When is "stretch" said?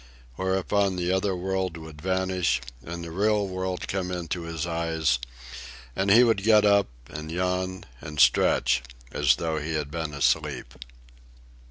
8.19-8.81